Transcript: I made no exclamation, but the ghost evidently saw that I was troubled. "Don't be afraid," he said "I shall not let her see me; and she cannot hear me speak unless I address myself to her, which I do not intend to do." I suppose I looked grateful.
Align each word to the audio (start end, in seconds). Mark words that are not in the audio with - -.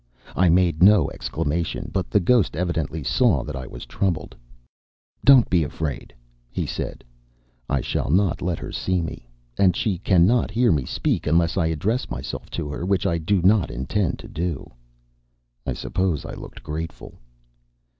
I 0.35 0.49
made 0.49 0.81
no 0.81 1.11
exclamation, 1.11 1.91
but 1.93 2.09
the 2.09 2.19
ghost 2.19 2.55
evidently 2.55 3.03
saw 3.03 3.43
that 3.43 3.55
I 3.55 3.67
was 3.67 3.85
troubled. 3.85 4.35
"Don't 5.23 5.47
be 5.47 5.63
afraid," 5.63 6.11
he 6.49 6.65
said 6.65 7.03
"I 7.69 7.81
shall 7.81 8.09
not 8.09 8.41
let 8.41 8.57
her 8.57 8.71
see 8.71 8.99
me; 8.99 9.29
and 9.59 9.75
she 9.75 9.99
cannot 9.99 10.49
hear 10.49 10.71
me 10.71 10.85
speak 10.85 11.27
unless 11.27 11.55
I 11.55 11.67
address 11.67 12.09
myself 12.09 12.49
to 12.49 12.67
her, 12.69 12.83
which 12.83 13.05
I 13.05 13.19
do 13.19 13.43
not 13.43 13.69
intend 13.69 14.17
to 14.17 14.27
do." 14.27 14.71
I 15.67 15.73
suppose 15.73 16.25
I 16.25 16.33
looked 16.33 16.63
grateful. 16.63 17.19